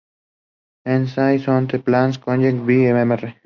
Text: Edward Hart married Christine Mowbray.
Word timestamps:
Edward 0.83 1.09
Hart 1.09 1.45
married 1.87 2.23
Christine 2.23 2.95
Mowbray. 3.07 3.35